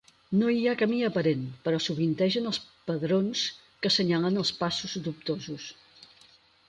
[0.37, 2.59] No hi ha camí aparent, però sovintegen els
[2.89, 3.43] pedrons
[3.85, 5.69] que senyalen els passos dubtosos.